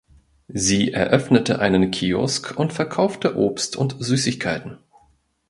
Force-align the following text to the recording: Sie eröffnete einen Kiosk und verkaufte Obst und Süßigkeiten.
Sie 0.55 0.93
eröffnete 0.93 1.59
einen 1.59 1.91
Kiosk 1.91 2.57
und 2.57 2.73
verkaufte 2.73 3.35
Obst 3.37 3.75
und 3.75 3.97
Süßigkeiten. 3.99 4.79